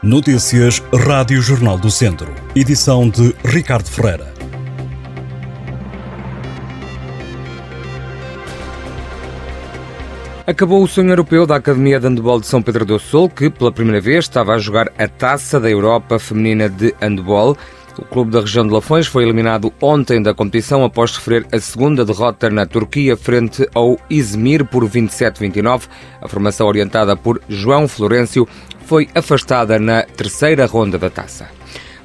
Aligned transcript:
Notícias 0.00 0.80
Rádio 0.94 1.42
Jornal 1.42 1.76
do 1.76 1.90
Centro. 1.90 2.32
Edição 2.54 3.10
de 3.10 3.34
Ricardo 3.44 3.90
Ferreira. 3.90 4.32
Acabou 10.46 10.84
o 10.84 10.86
sonho 10.86 11.10
europeu 11.10 11.44
da 11.48 11.56
Academia 11.56 11.98
de 11.98 12.06
Handebol 12.06 12.38
de 12.38 12.46
São 12.46 12.62
Pedro 12.62 12.84
do 12.84 12.96
Sul, 13.00 13.28
que 13.28 13.50
pela 13.50 13.72
primeira 13.72 14.00
vez 14.00 14.26
estava 14.26 14.54
a 14.54 14.58
jogar 14.58 14.88
a 14.96 15.08
Taça 15.08 15.58
da 15.58 15.68
Europa 15.68 16.16
Feminina 16.20 16.68
de 16.68 16.94
Handebol. 17.02 17.56
O 17.98 18.04
clube 18.04 18.30
da 18.30 18.40
região 18.40 18.64
de 18.64 18.72
Lafões 18.72 19.08
foi 19.08 19.24
eliminado 19.24 19.72
ontem 19.82 20.22
da 20.22 20.32
competição 20.32 20.84
após 20.84 21.10
sofrer 21.10 21.44
a 21.52 21.58
segunda 21.58 22.04
derrota 22.04 22.48
na 22.48 22.64
Turquia 22.64 23.16
frente 23.16 23.68
ao 23.74 23.98
Izmir 24.08 24.64
por 24.64 24.88
27-29. 24.88 25.88
A 26.22 26.28
formação 26.28 26.68
orientada 26.68 27.16
por 27.16 27.40
João 27.48 27.88
Florencio 27.88 28.46
foi 28.86 29.08
afastada 29.14 29.78
na 29.78 30.04
terceira 30.04 30.64
ronda 30.64 30.96
da 30.96 31.10
taça. 31.10 31.57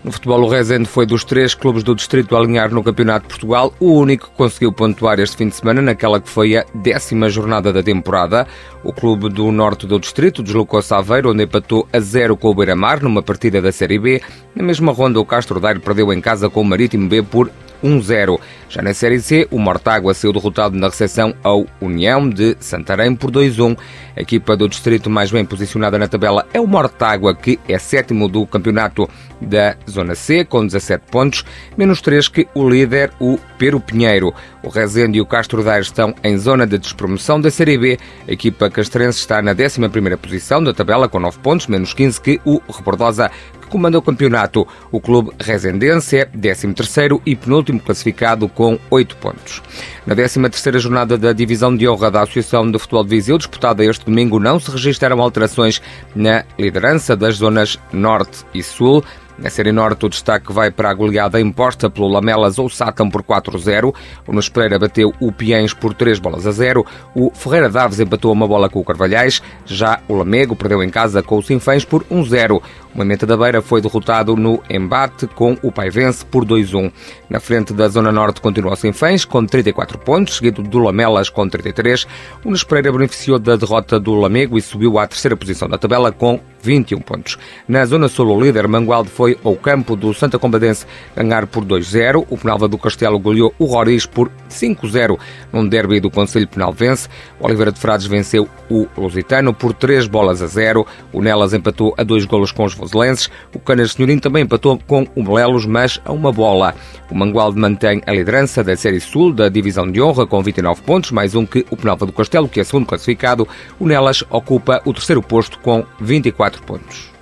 No 0.03 0.11
futebol, 0.11 0.41
o 0.41 0.49
Rezende 0.49 0.85
foi 0.85 1.05
dos 1.05 1.23
três 1.23 1.55
clubes 1.55 1.81
do 1.81 1.95
distrito 1.95 2.35
a 2.35 2.39
alinhar 2.39 2.69
no 2.73 2.83
Campeonato 2.83 3.23
de 3.23 3.29
Portugal, 3.29 3.73
o 3.79 3.93
único 3.93 4.29
que 4.29 4.35
conseguiu 4.35 4.73
pontuar 4.73 5.17
este 5.17 5.37
fim 5.37 5.47
de 5.47 5.55
semana 5.55 5.81
naquela 5.81 6.19
que 6.19 6.27
foi 6.27 6.57
a 6.57 6.65
décima 6.75 7.29
jornada 7.29 7.71
da 7.71 7.81
temporada. 7.81 8.45
O 8.83 8.91
clube 8.91 9.29
do 9.29 9.49
norte 9.49 9.87
do 9.87 9.97
distrito 9.97 10.43
deslocou-se 10.43 10.93
a 10.93 10.97
Aveiro, 10.97 11.31
onde 11.31 11.43
empatou 11.43 11.87
a 11.93 12.01
zero 12.01 12.35
com 12.35 12.49
o 12.49 12.53
Beira-Mar 12.53 13.01
numa 13.01 13.23
partida 13.23 13.61
da 13.61 13.71
Série 13.71 13.97
B. 13.97 14.21
Na 14.53 14.61
mesma 14.61 14.91
ronda, 14.91 15.21
o 15.21 15.25
Castro 15.25 15.57
Daire 15.57 15.79
perdeu 15.79 16.11
em 16.11 16.19
casa 16.19 16.49
com 16.49 16.59
o 16.59 16.65
Marítimo 16.65 17.07
B 17.07 17.23
por 17.23 17.49
1-0. 17.83 18.39
Já 18.69 18.81
na 18.81 18.93
Série 18.93 19.19
C, 19.19 19.47
o 19.51 19.59
Mortágua 19.59 20.13
saiu 20.13 20.33
derrotado 20.33 20.75
na 20.77 20.87
recepção 20.87 21.35
ao 21.43 21.65
União 21.81 22.27
de 22.29 22.55
Santarém 22.59 23.15
por 23.15 23.29
2-1. 23.29 23.77
A 24.15 24.21
equipa 24.21 24.55
do 24.55 24.69
distrito 24.69 25.09
mais 25.09 25.31
bem 25.31 25.43
posicionada 25.45 25.97
na 25.97 26.07
tabela 26.07 26.47
é 26.53 26.59
o 26.59 26.67
Mortágua, 26.67 27.35
que 27.35 27.59
é 27.67 27.77
sétimo 27.77 28.27
do 28.27 28.45
campeonato 28.47 29.09
da 29.41 29.75
Zona 29.89 30.15
C, 30.15 30.45
com 30.45 30.65
17 30.65 31.03
pontos, 31.11 31.43
menos 31.77 32.01
3 32.01 32.27
que 32.29 32.47
o 32.53 32.67
líder, 32.67 33.11
o 33.19 33.37
Pero 33.57 33.79
Pinheiro. 33.79 34.33
O 34.63 34.69
Rezende 34.69 35.17
e 35.17 35.21
o 35.21 35.25
Castro 35.25 35.63
Daire 35.63 35.83
estão 35.83 36.15
em 36.23 36.37
zona 36.37 36.65
de 36.65 36.77
despromoção 36.77 37.41
da 37.41 37.51
Série 37.51 37.77
B. 37.77 37.99
A 38.27 38.31
equipa 38.31 38.69
castrense 38.69 39.19
está 39.19 39.41
na 39.41 39.53
11ª 39.53 40.17
posição 40.17 40.63
da 40.63 40.73
tabela, 40.73 41.09
com 41.09 41.19
9 41.19 41.39
pontos, 41.39 41.67
menos 41.67 41.93
15 41.93 42.21
que 42.21 42.41
o 42.45 42.61
Rebordosa, 42.71 43.29
comanda 43.73 43.97
o 43.97 44.03
campeonato. 44.03 44.67
O 44.91 45.01
clube 45.01 45.31
resendense 45.39 46.19
é 46.19 46.25
13º 46.27 47.19
e 47.25 47.35
penúltimo 47.35 47.79
classificado 47.79 48.47
com 48.47 48.77
8 48.91 49.17
pontos. 49.17 49.63
Na 50.05 50.15
13ª 50.15 50.77
jornada 50.77 51.17
da 51.17 51.33
Divisão 51.33 51.75
de 51.75 51.89
Honra 51.89 52.11
da 52.11 52.21
Associação 52.21 52.69
de 52.69 52.77
Futebol 52.77 53.03
de 53.03 53.09
Viseu, 53.09 53.35
disputada 53.35 53.83
este 53.83 54.05
domingo, 54.05 54.39
não 54.39 54.59
se 54.59 54.69
registraram 54.69 55.19
alterações 55.19 55.81
na 56.15 56.45
liderança 56.59 57.15
das 57.15 57.37
zonas 57.37 57.79
Norte 57.91 58.45
e 58.53 58.61
Sul. 58.61 59.03
Na 59.43 59.49
Série 59.49 59.73
Norte, 59.73 60.05
o 60.05 60.09
destaque 60.09 60.53
vai 60.53 60.71
para 60.71 60.89
a 60.89 60.93
goleada 60.93 61.37
imposta 61.37 61.89
pelo 61.89 62.07
Lamelas 62.07 62.57
ou 62.57 62.69
Sátão 62.69 63.09
por 63.09 63.21
4-0. 63.21 63.93
O 64.25 64.31
Nunes 64.31 64.47
Pereira 64.47 64.79
bateu 64.79 65.13
o 65.19 65.33
Piens 65.33 65.73
por 65.73 65.93
3 65.93 66.17
bolas 66.17 66.47
a 66.47 66.51
0. 66.53 66.85
O 67.13 67.29
Ferreira 67.29 67.69
Daves 67.69 67.99
empatou 67.99 68.31
uma 68.31 68.47
bola 68.47 68.69
com 68.69 68.79
o 68.79 68.85
Carvalhais. 68.85 69.43
Já 69.65 69.99
o 70.07 70.15
Lamego 70.15 70.55
perdeu 70.55 70.81
em 70.81 70.89
casa 70.89 71.21
com 71.21 71.37
o 71.37 71.43
Sinfãs 71.43 71.83
por 71.83 72.05
1-0. 72.05 72.61
O 72.61 72.97
Moimenta 72.97 73.25
da 73.25 73.35
Beira 73.35 73.61
foi 73.61 73.81
derrotado 73.81 74.33
no 74.37 74.63
embate 74.69 75.27
com 75.27 75.57
o 75.61 75.73
Paivense 75.73 76.25
por 76.25 76.45
2-1. 76.45 76.89
Na 77.29 77.41
frente 77.41 77.73
da 77.73 77.89
Zona 77.89 78.13
Norte 78.13 78.39
continua 78.39 78.73
o 78.73 78.77
Sinfãs 78.77 79.25
com 79.25 79.45
34 79.45 79.97
pontos, 79.97 80.37
seguido 80.37 80.63
do 80.63 80.79
Lamelas 80.79 81.29
com 81.29 81.49
33. 81.49 82.05
O 82.45 82.45
Nunes 82.45 82.63
Pereira 82.63 82.93
beneficiou 82.93 83.37
da 83.37 83.57
derrota 83.57 83.99
do 83.99 84.13
Lamego 84.13 84.57
e 84.57 84.61
subiu 84.61 84.97
à 84.97 85.05
terceira 85.05 85.35
posição 85.35 85.67
da 85.67 85.77
tabela 85.77 86.13
com 86.13 86.39
21 86.63 87.01
pontos. 87.01 87.37
Na 87.67 87.85
Zona 87.85 88.07
Sul, 88.07 88.27
o 88.27 88.41
líder 88.41 88.67
Mangualde 88.67 89.09
foi 89.09 89.37
ao 89.43 89.55
campo 89.55 89.95
do 89.95 90.13
Santa 90.13 90.39
Combadense 90.39 90.85
ganhar 91.15 91.45
por 91.45 91.65
2-0. 91.65 92.25
O 92.29 92.37
Penalva 92.37 92.67
do 92.67 92.77
Castelo 92.77 93.19
goleou 93.19 93.53
o 93.59 93.65
Roriz 93.65 94.05
por 94.05 94.31
5-0 94.49 95.19
num 95.51 95.67
derby 95.67 95.99
do 95.99 96.09
Conselho 96.09 96.47
Penalvense. 96.47 97.09
O 97.39 97.45
Oliveira 97.45 97.71
de 97.71 97.79
Frades 97.79 98.07
venceu 98.07 98.47
o 98.69 98.87
Lusitano 98.97 99.53
por 99.53 99.73
3 99.73 100.07
bolas 100.07 100.41
a 100.41 100.47
0. 100.47 100.87
O 101.11 101.21
Nelas 101.21 101.53
empatou 101.53 101.93
a 101.97 102.03
2 102.03 102.25
golos 102.25 102.51
com 102.51 102.63
os 102.63 102.73
voselenses. 102.73 103.29
O 103.53 103.59
Canas 103.59 103.91
Senhorim 103.91 104.17
também 104.17 104.43
empatou 104.43 104.79
com 104.87 105.05
o 105.15 105.23
Melelos, 105.23 105.65
mas 105.65 105.99
a 106.05 106.13
uma 106.13 106.31
bola. 106.31 106.73
O 107.11 107.15
Mangualde 107.15 107.59
mantém 107.59 108.01
a 108.07 108.13
liderança 108.13 108.63
da 108.63 108.75
Série 108.75 108.99
Sul 108.99 109.33
da 109.33 109.49
Divisão 109.49 109.91
de 109.91 110.01
Honra 110.01 110.25
com 110.25 110.41
29 110.41 110.81
pontos, 110.81 111.11
mais 111.11 111.35
um 111.35 111.45
que 111.45 111.65
o 111.69 111.77
Penalva 111.77 112.05
do 112.05 112.13
Castelo, 112.13 112.47
que 112.47 112.59
é 112.59 112.63
segundo 112.63 112.85
classificado. 112.85 113.47
O 113.79 113.85
Nelas 113.85 114.23
ocupa 114.29 114.81
o 114.85 114.93
terceiro 114.93 115.21
posto 115.21 115.59
com 115.59 115.85
24 115.99 116.52
pontos. 116.61 117.12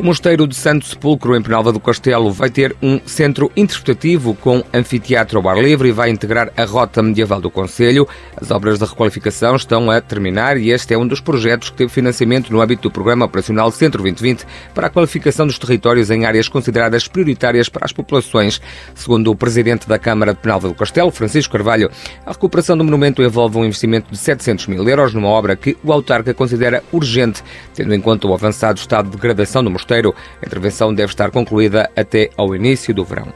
O 0.00 0.02
Mosteiro 0.02 0.46
de 0.46 0.56
Santo 0.56 0.86
Sepulcro, 0.86 1.36
em 1.36 1.42
Penalva 1.42 1.70
do 1.70 1.78
Castelo, 1.78 2.32
vai 2.32 2.48
ter 2.48 2.74
um 2.82 2.98
centro 3.04 3.52
interpretativo 3.54 4.34
com 4.34 4.64
anfiteatro 4.72 5.38
ao 5.38 5.46
ar 5.46 5.62
livre 5.62 5.90
e 5.90 5.92
vai 5.92 6.08
integrar 6.08 6.50
a 6.56 6.64
rota 6.64 7.02
medieval 7.02 7.38
do 7.38 7.50
Conselho. 7.50 8.08
As 8.34 8.50
obras 8.50 8.78
de 8.78 8.86
requalificação 8.86 9.56
estão 9.56 9.90
a 9.90 10.00
terminar 10.00 10.56
e 10.56 10.70
este 10.70 10.94
é 10.94 10.98
um 10.98 11.06
dos 11.06 11.20
projetos 11.20 11.68
que 11.68 11.76
teve 11.76 11.92
financiamento 11.92 12.50
no 12.50 12.62
âmbito 12.62 12.84
do 12.84 12.90
Programa 12.90 13.26
Operacional 13.26 13.70
Centro 13.70 14.00
2020 14.00 14.46
para 14.74 14.86
a 14.86 14.90
qualificação 14.90 15.46
dos 15.46 15.58
territórios 15.58 16.10
em 16.10 16.24
áreas 16.24 16.48
consideradas 16.48 17.06
prioritárias 17.06 17.68
para 17.68 17.84
as 17.84 17.92
populações. 17.92 18.58
Segundo 18.94 19.30
o 19.30 19.36
Presidente 19.36 19.86
da 19.86 19.98
Câmara 19.98 20.32
de 20.32 20.40
Penalva 20.40 20.68
do 20.68 20.74
Castelo, 20.74 21.10
Francisco 21.10 21.52
Carvalho, 21.52 21.90
a 22.24 22.32
recuperação 22.32 22.74
do 22.74 22.84
monumento 22.84 23.22
envolve 23.22 23.58
um 23.58 23.66
investimento 23.66 24.10
de 24.10 24.16
700 24.16 24.66
mil 24.66 24.88
euros 24.88 25.12
numa 25.12 25.28
obra 25.28 25.54
que 25.56 25.76
o 25.84 25.92
autarca 25.92 26.32
considera 26.32 26.82
urgente, 26.90 27.44
tendo 27.74 27.94
em 27.94 28.00
conta 28.00 28.26
o 28.26 28.32
avançado 28.32 28.78
estado 28.78 29.10
de 29.10 29.16
degradação 29.16 29.62
do 29.62 29.70
mosteiro 29.70 29.89
A 29.94 30.46
intervenção 30.46 30.94
deve 30.94 31.10
estar 31.10 31.30
concluída 31.30 31.90
até 31.96 32.30
ao 32.36 32.54
início 32.54 32.94
do 32.94 33.04
verão. 33.04 33.32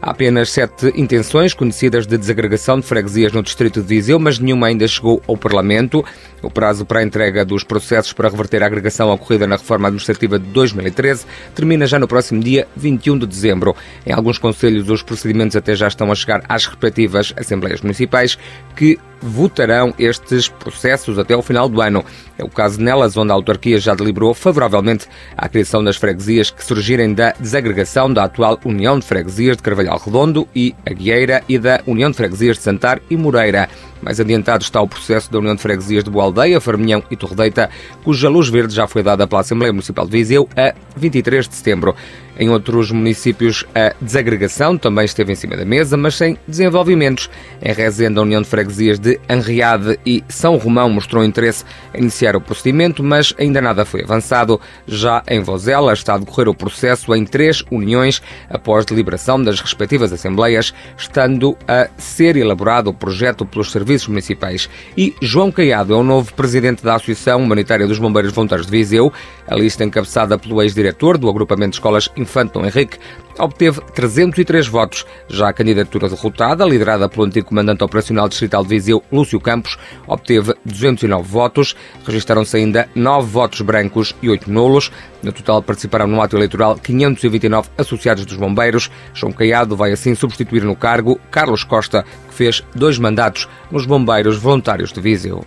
Há 0.00 0.10
apenas 0.10 0.50
sete 0.50 0.92
intenções 0.94 1.54
conhecidas 1.54 2.06
de 2.06 2.18
desagregação 2.18 2.78
de 2.78 2.86
freguesias 2.86 3.32
no 3.32 3.42
distrito 3.42 3.80
de 3.80 3.86
Viseu, 3.86 4.18
mas 4.18 4.38
nenhuma 4.38 4.66
ainda 4.66 4.86
chegou 4.86 5.22
ao 5.26 5.36
Parlamento. 5.36 6.04
O 6.42 6.50
prazo 6.50 6.84
para 6.84 7.00
a 7.00 7.02
entrega 7.02 7.42
dos 7.42 7.64
processos 7.64 8.12
para 8.12 8.28
reverter 8.28 8.62
a 8.62 8.66
agregação 8.66 9.10
ocorrida 9.10 9.46
na 9.46 9.56
reforma 9.56 9.88
administrativa 9.88 10.38
de 10.38 10.44
2013 10.46 11.24
termina 11.54 11.86
já 11.86 11.98
no 11.98 12.06
próximo 12.06 12.42
dia 12.42 12.68
21 12.76 13.18
de 13.20 13.26
dezembro. 13.26 13.74
Em 14.06 14.12
alguns 14.12 14.36
conselhos, 14.36 14.90
os 14.90 15.02
procedimentos 15.02 15.56
até 15.56 15.74
já 15.74 15.88
estão 15.88 16.12
a 16.12 16.14
chegar 16.14 16.42
às 16.48 16.66
respectivas 16.66 17.32
assembleias 17.36 17.80
municipais, 17.80 18.38
que 18.76 18.98
votarão 19.24 19.94
estes 19.98 20.48
processos 20.48 21.18
até 21.18 21.32
ao 21.32 21.42
final 21.42 21.68
do 21.68 21.80
ano. 21.80 22.04
É 22.36 22.44
o 22.44 22.48
caso 22.48 22.80
nelas, 22.80 23.16
onde 23.16 23.32
a 23.32 23.34
autarquia 23.34 23.78
já 23.78 23.94
deliberou 23.94 24.34
favoravelmente 24.34 25.06
à 25.36 25.48
criação 25.48 25.82
das 25.82 25.96
freguesias 25.96 26.50
que 26.50 26.64
surgirem 26.64 27.14
da 27.14 27.32
desagregação 27.40 28.12
da 28.12 28.24
atual 28.24 28.60
União 28.64 28.98
de 28.98 29.06
Freguesias 29.06 29.56
de 29.56 29.62
Carvalhal 29.62 29.98
Redondo 29.98 30.46
e 30.54 30.74
Aguieira 30.84 31.42
e 31.48 31.58
da 31.58 31.80
União 31.86 32.10
de 32.10 32.16
Freguesias 32.16 32.58
de 32.58 32.62
Santar 32.62 33.00
e 33.08 33.16
Moreira. 33.16 33.68
Mais 34.02 34.20
adiantado 34.20 34.62
está 34.62 34.80
o 34.80 34.88
processo 34.88 35.32
da 35.32 35.38
União 35.38 35.54
de 35.54 35.62
Freguesias 35.62 36.04
de 36.04 36.10
Boa 36.10 36.24
Aldeia, 36.24 36.60
Farminhão 36.60 37.02
e 37.10 37.16
Torredeita, 37.16 37.70
cuja 38.02 38.28
luz 38.28 38.48
verde 38.48 38.74
já 38.74 38.86
foi 38.86 39.02
dada 39.02 39.26
pela 39.26 39.40
Assembleia 39.40 39.72
Municipal 39.72 40.04
de 40.04 40.12
Viseu 40.12 40.48
a 40.56 40.74
23 40.96 41.48
de 41.48 41.54
setembro. 41.54 41.94
Em 42.36 42.50
outros 42.50 42.90
municípios, 42.90 43.64
a 43.72 43.94
desagregação 44.00 44.76
também 44.76 45.04
esteve 45.04 45.32
em 45.32 45.36
cima 45.36 45.56
da 45.56 45.64
mesa, 45.64 45.96
mas 45.96 46.16
sem 46.16 46.36
desenvolvimentos. 46.48 47.30
Em 47.62 47.72
Rezende, 47.72 48.18
a 48.18 48.22
União 48.22 48.42
de 48.42 48.48
Freguesias 48.48 48.98
de 48.98 49.20
Anriade 49.28 50.00
e 50.04 50.24
São 50.28 50.56
Romão 50.56 50.90
mostrou 50.90 51.24
interesse 51.24 51.64
em 51.94 52.02
iniciar 52.02 52.34
o 52.34 52.40
procedimento, 52.40 53.04
mas 53.04 53.32
ainda 53.38 53.60
nada 53.60 53.84
foi 53.84 54.02
avançado. 54.02 54.60
Já 54.84 55.22
em 55.28 55.40
Vozela 55.40 55.92
está 55.92 56.14
a 56.14 56.18
decorrer 56.18 56.48
o 56.48 56.54
processo 56.54 57.14
em 57.14 57.24
três 57.24 57.62
uniões 57.70 58.20
após 58.50 58.84
deliberação 58.84 59.40
das 59.40 59.60
respectivas 59.60 60.12
assembleias, 60.12 60.74
estando 60.98 61.56
a 61.68 61.88
ser 61.96 62.36
elaborado 62.36 62.90
o 62.90 62.94
projeto 62.94 63.46
pelos 63.46 63.70
serviços 63.70 63.83
municipais. 64.08 64.68
E 64.96 65.14
João 65.20 65.52
Caiado 65.52 65.94
é 65.94 65.96
o 65.96 66.02
novo 66.02 66.32
presidente 66.34 66.82
da 66.82 66.94
Associação 66.94 67.42
Humanitária 67.42 67.86
dos 67.86 67.98
Bombeiros 67.98 68.32
Voluntários 68.32 68.66
de 68.66 68.72
Viseu. 68.72 69.12
A 69.46 69.54
lista 69.54 69.84
encabeçada 69.84 70.38
pelo 70.38 70.62
ex-diretor 70.62 71.18
do 71.18 71.28
agrupamento 71.28 71.70
de 71.70 71.76
escolas 71.76 72.08
Infante 72.16 72.54
Dom 72.54 72.64
Henrique, 72.64 72.98
obteve 73.38 73.80
303 73.94 74.66
votos. 74.66 75.06
Já 75.28 75.48
a 75.48 75.52
candidatura 75.52 76.08
derrotada, 76.08 76.64
liderada 76.64 77.08
pelo 77.08 77.26
antigo 77.26 77.48
comandante 77.48 77.84
operacional 77.84 78.28
distrital 78.28 78.62
de 78.62 78.70
Viseu, 78.70 79.02
Lúcio 79.12 79.40
Campos, 79.40 79.78
obteve 80.06 80.54
209 80.64 81.28
votos. 81.28 81.76
Registaram-se 82.06 82.56
ainda 82.56 82.88
9 82.94 83.28
votos 83.28 83.60
brancos 83.60 84.14
e 84.22 84.28
8 84.28 84.50
nulos. 84.50 84.90
No 85.24 85.32
total 85.32 85.62
participaram 85.62 86.06
no 86.06 86.20
ato 86.20 86.36
eleitoral 86.36 86.76
529 86.76 87.70
associados 87.78 88.26
dos 88.26 88.36
bombeiros. 88.36 88.90
João 89.14 89.32
Caiado 89.32 89.74
vai 89.74 89.90
assim 89.90 90.14
substituir 90.14 90.62
no 90.64 90.76
cargo 90.76 91.18
Carlos 91.30 91.64
Costa, 91.64 92.04
que 92.28 92.34
fez 92.34 92.62
dois 92.74 92.98
mandatos 92.98 93.48
nos 93.70 93.86
bombeiros 93.86 94.36
voluntários 94.36 94.92
de 94.92 95.00
Viseu. 95.00 95.44